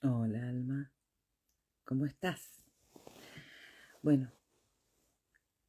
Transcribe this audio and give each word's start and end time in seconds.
Hola, 0.00 0.48
Alma. 0.48 0.92
¿Cómo 1.84 2.06
estás? 2.06 2.62
Bueno, 4.00 4.30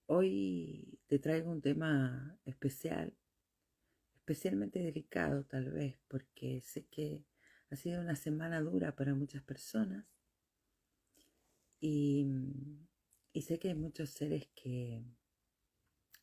hoy 0.05 1.00
te 1.08 1.17
traigo 1.17 1.49
un 1.49 1.62
tema 1.63 2.38
especial, 2.46 3.18
especialmente 4.18 4.84
delicado 4.84 5.46
tal 5.46 5.71
vez, 5.71 5.97
porque 6.07 6.62
sé 6.62 6.86
que 6.86 7.26
ha 7.71 7.76
sido 7.76 8.02
una 8.02 8.15
semana 8.15 8.62
dura 8.62 8.96
para 8.96 9.15
muchas 9.15 9.42
personas 9.42 10.05
y, 11.79 12.27
y 13.33 13.41
sé 13.41 13.57
que 13.57 13.69
hay 13.69 13.75
muchos 13.75 14.11
seres 14.11 14.47
que, 14.53 15.03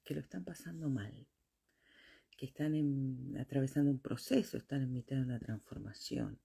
que 0.05 0.15
lo 0.15 0.21
están 0.21 0.45
pasando 0.45 0.89
mal, 0.89 1.27
que 2.37 2.47
están 2.47 3.37
atravesando 3.37 3.91
un 3.91 3.99
proceso, 3.99 4.59
están 4.59 4.83
en 4.83 4.93
mitad 4.93 5.17
de 5.17 5.23
una 5.23 5.41
transformación, 5.41 6.39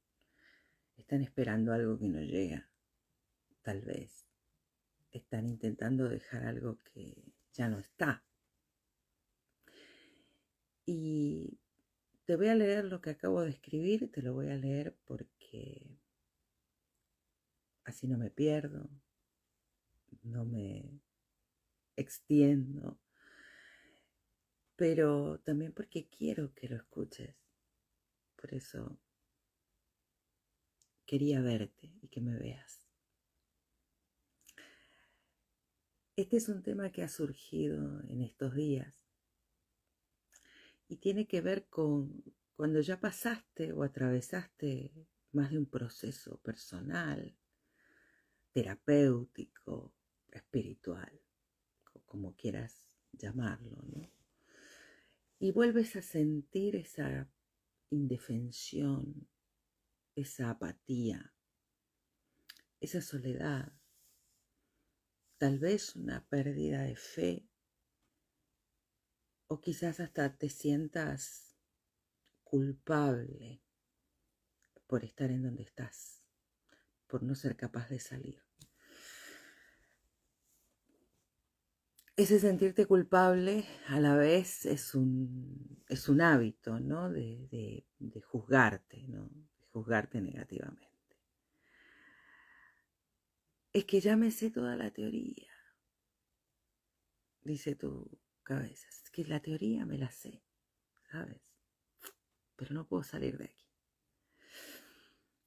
están 0.98 1.22
esperando 1.22 1.74
algo 1.74 1.98
que 1.98 2.08
no 2.08 2.22
llega, 2.22 2.70
tal 3.62 3.82
vez, 3.82 4.26
están 5.12 5.48
intentando 5.48 6.08
dejar 6.08 6.46
algo 6.46 6.78
que 6.94 7.24
ya 7.54 7.68
no 7.68 7.80
está. 7.80 8.24
Y 10.86 11.60
te 12.26 12.36
voy 12.36 12.48
a 12.48 12.56
leer 12.56 12.86
lo 12.86 13.02
que 13.02 13.12
acabo 13.12 13.42
de 13.42 13.52
escribir, 13.52 14.12
te 14.12 14.22
lo 14.22 14.34
voy 14.34 14.50
a 14.50 14.56
leer 14.56 14.96
porque 15.06 16.00
así 17.84 18.08
no 18.08 18.18
me 18.18 18.30
pierdo, 18.30 18.90
no 20.24 20.46
me 20.46 21.02
extiendo, 21.96 23.00
pero 24.76 25.40
también 25.40 25.74
porque 25.74 26.08
quiero 26.08 26.54
que 26.54 26.68
lo 26.70 26.76
escuches. 26.76 27.36
Por 28.36 28.54
eso 28.54 29.00
quería 31.12 31.42
verte 31.42 31.94
y 32.02 32.08
que 32.08 32.22
me 32.22 32.38
veas. 32.38 32.88
Este 36.16 36.38
es 36.38 36.48
un 36.48 36.64
tema 36.64 36.90
que 36.90 37.04
ha 37.04 37.10
surgido 37.10 38.02
en 38.08 38.22
estos 38.22 38.56
días 38.56 38.96
y 40.88 40.96
tiene 40.96 41.28
que 41.28 41.42
ver 41.42 41.68
con 41.68 42.24
cuando 42.56 42.80
ya 42.80 43.02
pasaste 43.02 43.74
o 43.74 43.84
atravesaste 43.84 44.94
más 45.34 45.52
de 45.52 45.58
un 45.58 45.66
proceso 45.66 46.38
personal, 46.38 47.36
terapéutico, 48.54 49.94
espiritual, 50.32 51.12
como 52.06 52.38
quieras 52.38 52.80
llamarlo, 53.12 53.84
¿no? 53.94 54.10
Y 55.40 55.52
vuelves 55.52 55.98
a 55.98 56.02
sentir 56.02 56.78
esa 56.78 57.30
indefensión, 57.90 59.28
esa 60.16 60.50
apatía, 60.50 61.34
esa 62.80 63.02
soledad, 63.02 63.74
tal 65.38 65.60
vez 65.60 65.96
una 65.96 66.28
pérdida 66.28 66.84
de 66.84 66.96
fe 66.96 67.48
o 69.48 69.60
quizás 69.60 70.00
hasta 70.00 70.38
te 70.38 70.50
sientas 70.50 71.58
culpable 72.44 73.62
por 74.88 75.04
estar 75.04 75.32
en 75.32 75.44
donde 75.44 75.64
estás, 75.64 76.24
por 77.08 77.24
no 77.24 77.34
ser 77.36 77.56
capaz 77.56 77.90
de 77.90 78.00
salir. 78.00 78.42
Ese 82.16 82.40
sentirte 82.40 82.86
culpable 82.86 83.66
a 83.88 84.00
la 84.00 84.16
vez 84.16 84.66
es 84.66 84.94
un, 84.96 85.84
es 85.88 86.08
un 86.08 86.22
hábito, 86.22 86.80
¿no? 86.80 87.10
De, 87.10 87.48
de, 87.50 87.88
de 88.00 88.22
juzgarte, 88.22 89.08
¿no? 89.08 89.30
Juzgarte 89.72 90.22
negativamente. 90.22 90.92
Es 93.74 93.86
que 93.86 94.02
ya 94.02 94.18
me 94.18 94.32
sé 94.32 94.52
toda 94.52 94.76
la 94.76 94.92
teoría, 94.92 95.54
dice 97.42 97.76
tu 97.76 98.20
cabeza. 98.44 98.88
Es 98.90 99.10
que 99.10 99.24
la 99.24 99.40
teoría 99.40 99.86
me 99.86 99.98
la 99.98 100.12
sé, 100.12 100.44
¿sabes? 101.10 101.42
Pero 102.58 102.74
no 102.74 102.86
puedo 102.86 103.04
salir 103.04 103.38
de 103.38 103.46
aquí. 103.46 103.66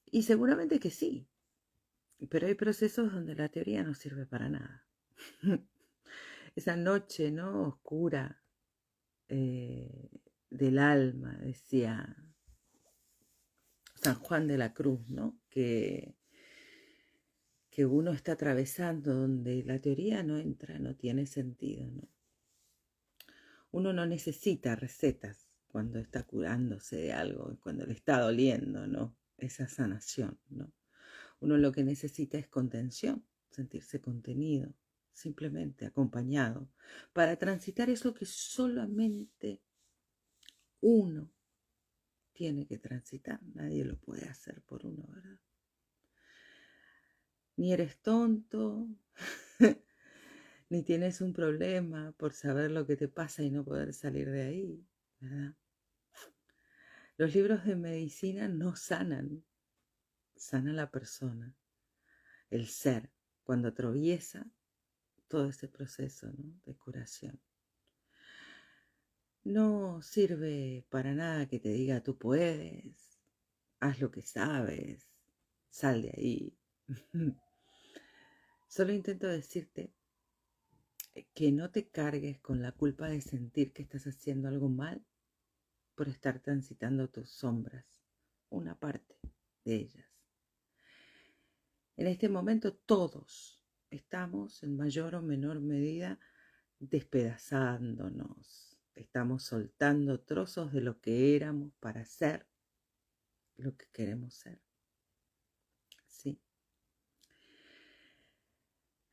Y 0.06 0.22
seguramente 0.22 0.80
que 0.80 0.90
sí, 0.90 1.28
pero 2.30 2.46
hay 2.46 2.54
procesos 2.54 3.12
donde 3.12 3.34
la 3.34 3.48
teoría 3.48 3.82
no 3.82 3.94
sirve 3.94 4.26
para 4.26 4.48
nada. 4.48 4.86
Esa 6.56 6.76
noche, 6.76 7.30
¿no? 7.30 7.68
Oscura 7.68 8.42
eh, 9.28 10.10
del 10.50 10.78
alma, 10.78 11.36
decía 11.38 12.16
San 14.04 14.16
Juan 14.16 14.46
de 14.46 14.58
la 14.58 14.74
Cruz, 14.74 15.08
¿no? 15.08 15.40
Que, 15.48 16.14
que 17.70 17.86
uno 17.86 18.12
está 18.12 18.32
atravesando 18.32 19.14
donde 19.14 19.64
la 19.64 19.78
teoría 19.78 20.22
no 20.22 20.36
entra, 20.36 20.78
no 20.78 20.94
tiene 20.94 21.24
sentido, 21.24 21.90
¿no? 21.90 22.06
Uno 23.70 23.94
no 23.94 24.04
necesita 24.04 24.76
recetas 24.76 25.48
cuando 25.68 25.98
está 25.98 26.22
curándose 26.24 26.96
de 26.96 27.14
algo, 27.14 27.56
cuando 27.62 27.86
le 27.86 27.94
está 27.94 28.20
doliendo, 28.20 28.86
¿no? 28.86 29.16
Esa 29.38 29.68
sanación, 29.68 30.38
¿no? 30.50 30.70
Uno 31.40 31.56
lo 31.56 31.72
que 31.72 31.82
necesita 31.82 32.36
es 32.36 32.46
contención, 32.46 33.24
sentirse 33.48 34.02
contenido, 34.02 34.74
simplemente 35.14 35.86
acompañado, 35.86 36.68
para 37.14 37.36
transitar 37.36 37.88
eso 37.88 38.12
que 38.12 38.26
solamente 38.26 39.62
uno 40.82 41.30
tiene 42.34 42.66
que 42.66 42.78
transitar. 42.78 43.40
Nadie 43.54 43.84
lo 43.84 43.96
puede 43.96 44.28
hacer 44.28 44.60
por 44.62 44.84
uno, 44.84 45.06
¿verdad? 45.08 45.38
Ni 47.56 47.72
eres 47.72 47.98
tonto, 48.02 48.88
ni 50.68 50.82
tienes 50.82 51.20
un 51.20 51.32
problema 51.32 52.12
por 52.18 52.32
saber 52.32 52.70
lo 52.70 52.86
que 52.86 52.96
te 52.96 53.08
pasa 53.08 53.42
y 53.42 53.50
no 53.50 53.64
poder 53.64 53.94
salir 53.94 54.30
de 54.30 54.42
ahí, 54.42 54.86
¿verdad? 55.20 55.54
Los 57.16 57.32
libros 57.32 57.64
de 57.64 57.76
medicina 57.76 58.48
no 58.48 58.74
sanan, 58.74 59.44
sana 60.34 60.72
la 60.72 60.90
persona, 60.90 61.54
el 62.50 62.66
ser, 62.66 63.12
cuando 63.44 63.68
atraviesa 63.68 64.50
todo 65.28 65.48
ese 65.48 65.68
proceso 65.68 66.32
de 66.64 66.74
curación. 66.74 67.40
No 69.44 70.00
sirve 70.00 70.86
para 70.88 71.14
nada 71.14 71.46
que 71.46 71.60
te 71.60 71.68
diga 71.68 72.02
tú 72.02 72.16
puedes, 72.16 73.20
haz 73.78 74.00
lo 74.00 74.10
que 74.10 74.22
sabes, 74.22 75.06
sal 75.68 76.02
de 76.02 76.10
ahí. 76.16 76.58
Solo 78.68 78.92
intento 78.92 79.26
decirte 79.26 79.92
que 81.34 81.52
no 81.52 81.70
te 81.70 81.88
cargues 81.88 82.40
con 82.40 82.62
la 82.62 82.72
culpa 82.72 83.08
de 83.08 83.20
sentir 83.20 83.72
que 83.72 83.82
estás 83.82 84.06
haciendo 84.06 84.48
algo 84.48 84.68
mal 84.68 85.04
por 85.94 86.08
estar 86.08 86.40
transitando 86.40 87.08
tus 87.08 87.30
sombras, 87.30 87.84
una 88.48 88.74
parte 88.78 89.18
de 89.64 89.74
ellas. 89.76 90.06
En 91.96 92.06
este 92.08 92.28
momento 92.28 92.74
todos 92.74 93.62
estamos 93.90 94.62
en 94.62 94.76
mayor 94.76 95.14
o 95.14 95.22
menor 95.22 95.60
medida 95.60 96.18
despedazándonos, 96.80 98.73
estamos 98.94 99.44
soltando 99.44 100.20
trozos 100.20 100.72
de 100.72 100.80
lo 100.80 101.00
que 101.00 101.36
éramos 101.36 101.72
para 101.80 102.04
ser 102.04 102.46
lo 103.56 103.76
que 103.76 103.86
queremos 103.92 104.34
ser. 104.34 104.60
Sí. 106.06 106.40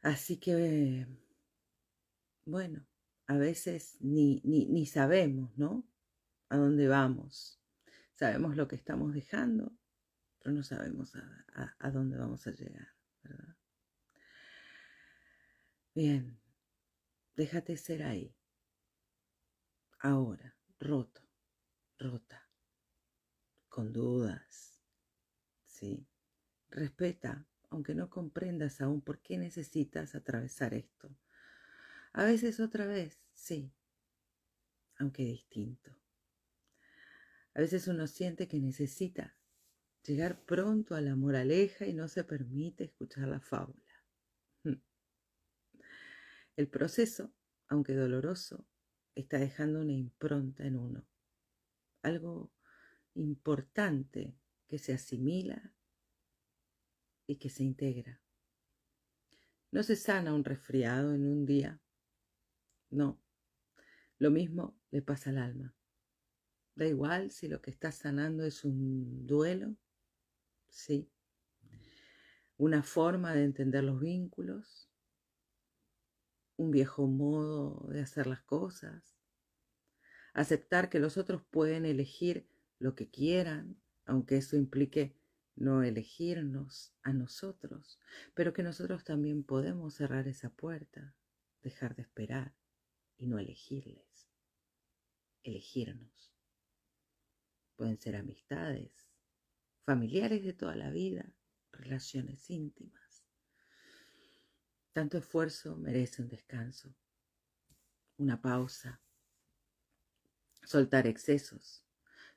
Así 0.02 0.40
que, 0.40 1.08
bueno, 2.46 2.86
a 3.28 3.38
veces 3.38 3.98
ni, 4.02 4.42
ni, 4.44 4.66
ni 4.66 4.86
sabemos, 4.86 5.58
¿no? 5.58 5.88
A 6.50 6.58
dónde 6.58 6.88
vamos. 6.88 7.60
Sabemos 8.16 8.56
lo 8.56 8.68
que 8.68 8.76
estamos 8.76 9.14
dejando, 9.14 9.74
pero 10.40 10.54
no 10.54 10.64
sabemos 10.64 11.16
a, 11.16 11.46
a, 11.54 11.76
a 11.80 11.92
dónde 11.92 12.18
vamos 12.18 12.46
a 12.48 12.52
llegar, 12.52 12.88
¿verdad? 13.24 13.56
Bien, 15.94 16.40
déjate 17.36 17.76
ser 17.78 18.04
ahí. 18.04 18.34
Ahora, 20.04 20.58
roto, 20.80 21.22
rota, 22.00 22.50
con 23.70 23.94
dudas, 23.94 24.82
¿sí? 25.64 26.08
Respeta, 26.72 27.46
aunque 27.70 27.94
no 27.94 28.10
comprendas 28.10 28.82
aún 28.82 29.02
por 29.02 29.20
qué 29.22 29.38
necesitas 29.38 30.16
atravesar 30.16 30.74
esto. 30.74 31.16
A 32.14 32.24
veces 32.24 32.60
otra 32.60 32.88
vez, 32.88 33.22
sí, 33.36 33.72
aunque 34.98 35.24
distinto. 35.24 35.96
A 37.54 37.62
veces 37.62 37.88
uno 37.88 38.08
siente 38.08 38.48
que 38.48 38.60
necesita 38.60 39.38
llegar 40.02 40.44
pronto 40.46 40.96
a 40.96 41.02
la 41.02 41.16
moraleja 41.16 41.86
y 41.86 41.94
no 41.94 42.08
se 42.08 42.24
permite 42.24 42.86
escuchar 42.86 43.28
la 43.28 43.40
fábula. 43.40 44.04
El 46.56 46.68
proceso, 46.70 47.32
aunque 47.68 47.94
doloroso, 47.94 48.66
está 49.16 49.38
dejando 49.40 49.82
una 49.82 49.94
impronta 49.94 50.66
en 50.66 50.76
uno, 50.76 51.06
algo 52.02 52.52
importante 53.16 54.36
que 54.68 54.78
se 54.78 54.94
asimila 54.94 55.74
y 57.28 57.36
que 57.36 57.50
se 57.50 57.64
integra. 57.64 58.22
No 59.72 59.84
se 59.84 59.96
sana 59.96 60.34
un 60.34 60.44
resfriado 60.44 61.14
en 61.14 61.26
un 61.26 61.46
día. 61.46 61.80
No. 62.90 63.22
Lo 64.18 64.30
mismo 64.30 64.78
le 64.92 65.02
pasa 65.02 65.30
al 65.30 65.38
alma. 65.38 65.74
Da 66.76 66.86
igual 66.86 67.32
si 67.32 67.48
lo 67.48 67.62
que 67.62 67.72
está 67.72 67.92
sanando 67.92 68.44
es 68.44 68.66
un 68.66 69.26
duelo, 69.26 69.76
sí. 70.70 71.10
Una 72.58 72.84
forma 72.84 73.34
de 73.34 73.44
entender 73.44 73.84
los 73.84 74.00
vínculos, 74.00 74.91
un 76.58 76.72
viejo 76.72 77.08
modo 77.08 77.88
de 77.90 78.02
hacer 78.02 78.28
las 78.28 78.42
cosas, 78.42 79.16
aceptar 80.34 80.90
que 80.90 81.00
los 81.00 81.18
otros 81.18 81.44
pueden 81.44 81.86
elegir 81.86 82.48
lo 82.80 82.96
que 82.96 83.10
quieran, 83.10 83.82
aunque 84.06 84.38
eso 84.38 84.56
implique 84.56 85.16
no 85.56 85.84
elegirnos 85.84 86.94
a 87.04 87.14
nosotros, 87.14 88.00
pero 88.34 88.54
que 88.54 88.64
nosotros 88.64 89.04
también 89.04 89.44
podemos 89.44 89.96
cerrar 89.96 90.28
esa 90.28 90.50
puerta, 90.50 91.16
dejar 91.62 91.96
de 91.96 92.04
esperar 92.04 92.56
y 93.18 93.28
no 93.28 93.38
elegirles, 93.38 94.30
elegirnos. 95.44 96.34
Pueden 97.76 97.98
ser 98.00 98.16
amistades, 98.16 99.12
familiares 99.84 100.44
de 100.44 100.54
toda 100.54 100.76
la 100.76 100.90
vida, 100.90 101.32
relaciones 101.72 102.50
íntimas. 102.50 103.01
Tanto 104.94 105.18
esfuerzo 105.18 105.78
merece 105.78 106.22
un 106.22 106.28
descanso, 106.28 106.94
una 108.18 108.42
pausa, 108.42 109.02
soltar 110.66 111.08
excesos, 111.08 111.86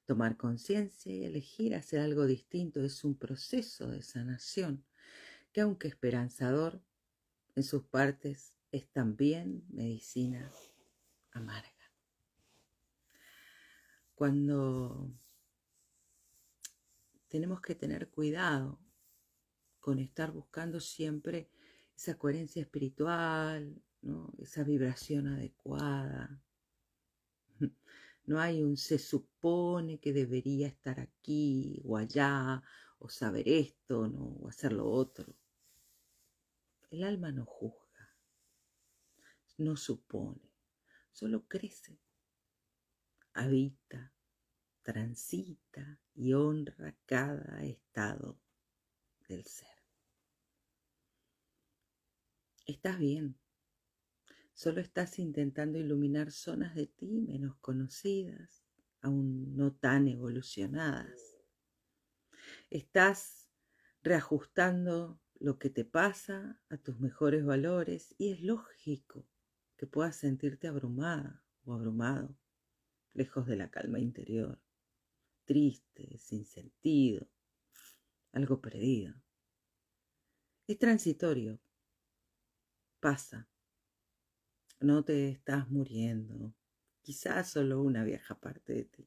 tomar 0.04 0.36
conciencia 0.36 1.12
y 1.12 1.24
elegir 1.24 1.74
hacer 1.74 2.00
algo 2.00 2.26
distinto 2.26 2.84
es 2.84 3.02
un 3.04 3.16
proceso 3.16 3.88
de 3.88 4.02
sanación 4.02 4.84
que 5.52 5.60
aunque 5.60 5.88
esperanzador, 5.88 6.80
en 7.56 7.62
sus 7.62 7.84
partes 7.84 8.56
es 8.72 8.88
también 8.90 9.64
medicina 9.68 10.50
amarga. 11.30 11.70
Cuando 14.14 15.12
tenemos 17.28 17.60
que 17.60 17.74
tener 17.74 18.10
cuidado 18.10 18.80
con 19.78 19.98
estar 19.98 20.32
buscando 20.32 20.80
siempre 20.80 21.48
esa 21.96 22.16
coherencia 22.16 22.62
espiritual, 22.62 23.82
esa 24.38 24.64
vibración 24.64 25.26
adecuada. 25.28 26.40
No 28.26 28.40
hay 28.40 28.62
un 28.62 28.78
se 28.78 28.98
supone 28.98 29.98
que 29.98 30.14
debería 30.14 30.66
estar 30.66 30.98
aquí 30.98 31.82
o 31.84 31.98
allá, 31.98 32.62
o 32.98 33.10
saber 33.10 33.46
esto, 33.46 34.08
¿no? 34.08 34.38
o 34.40 34.48
hacer 34.48 34.72
lo 34.72 34.88
otro. 34.88 35.36
El 36.90 37.02
alma 37.02 37.30
no 37.32 37.44
juzga, 37.44 38.14
no 39.58 39.76
supone, 39.76 40.50
solo 41.12 41.46
crece, 41.46 41.98
habita, 43.34 44.14
transita 44.82 46.00
y 46.14 46.32
honra 46.32 46.96
cada 47.04 47.62
estado 47.62 48.38
del 49.28 49.44
ser. 49.44 49.73
Estás 52.66 52.98
bien. 52.98 53.38
Solo 54.54 54.80
estás 54.80 55.18
intentando 55.18 55.78
iluminar 55.78 56.30
zonas 56.30 56.74
de 56.74 56.86
ti 56.86 57.20
menos 57.20 57.56
conocidas, 57.56 58.64
aún 59.02 59.54
no 59.54 59.74
tan 59.74 60.08
evolucionadas. 60.08 61.36
Estás 62.70 63.50
reajustando 64.02 65.20
lo 65.34 65.58
que 65.58 65.68
te 65.68 65.84
pasa 65.84 66.58
a 66.70 66.78
tus 66.78 66.98
mejores 67.00 67.44
valores 67.44 68.14
y 68.16 68.32
es 68.32 68.40
lógico 68.40 69.26
que 69.76 69.86
puedas 69.86 70.16
sentirte 70.16 70.66
abrumada 70.66 71.44
o 71.66 71.74
abrumado, 71.74 72.34
lejos 73.12 73.46
de 73.46 73.56
la 73.56 73.70
calma 73.70 73.98
interior, 73.98 74.58
triste, 75.44 76.16
sin 76.16 76.46
sentido, 76.46 77.28
algo 78.32 78.62
perdido. 78.62 79.14
Es 80.66 80.78
transitorio, 80.78 81.60
pasa. 83.04 83.46
No 84.80 85.04
te 85.04 85.28
estás 85.28 85.68
muriendo. 85.68 86.54
Quizás 87.02 87.50
solo 87.50 87.82
una 87.82 88.02
vieja 88.02 88.40
parte 88.40 88.72
de 88.72 88.84
ti. 88.86 89.06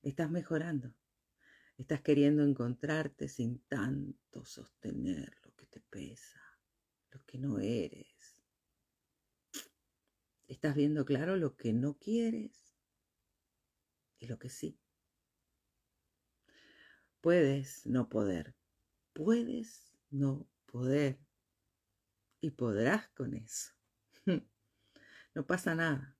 Estás 0.00 0.30
mejorando. 0.30 0.94
Estás 1.76 2.02
queriendo 2.02 2.44
encontrarte 2.44 3.26
sin 3.26 3.58
tanto 3.66 4.44
sostener 4.44 5.38
lo 5.42 5.56
que 5.56 5.66
te 5.66 5.80
pesa, 5.80 6.40
lo 7.10 7.20
que 7.26 7.36
no 7.36 7.58
eres. 7.58 8.40
Estás 10.46 10.76
viendo 10.76 11.04
claro 11.04 11.34
lo 11.34 11.56
que 11.56 11.72
no 11.72 11.98
quieres 11.98 12.76
y 14.20 14.28
lo 14.28 14.38
que 14.38 14.50
sí. 14.50 14.78
Puedes 17.20 17.86
no 17.86 18.08
poder. 18.08 18.54
Puedes 19.14 19.90
no 20.10 20.48
poder 20.66 21.18
y 22.40 22.50
podrás 22.50 23.08
con 23.10 23.34
eso. 23.34 23.72
No 25.32 25.46
pasa 25.46 25.76
nada. 25.76 26.16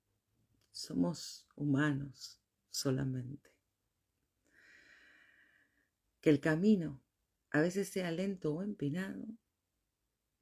Somos 0.70 1.48
humanos 1.56 2.40
solamente. 2.70 3.50
Que 6.20 6.30
el 6.30 6.38
camino 6.38 7.02
a 7.50 7.60
veces 7.60 7.88
sea 7.88 8.12
lento 8.12 8.54
o 8.54 8.62
empinado 8.62 9.26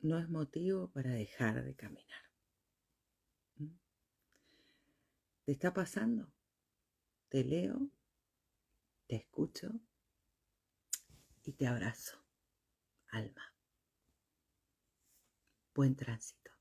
no 0.01 0.19
es 0.19 0.29
motivo 0.29 0.91
para 0.91 1.11
dejar 1.11 1.65
de 1.65 1.75
caminar. 1.75 2.23
¿Mm? 3.57 3.79
¿Te 5.45 5.53
está 5.53 5.73
pasando? 5.73 6.31
Te 7.31 7.45
leo, 7.45 7.91
te 9.07 9.17
escucho 9.17 9.81
y 11.43 11.53
te 11.53 11.67
abrazo, 11.67 12.23
alma. 13.09 13.58
Buen 15.79 15.95
tránsito. 15.95 16.58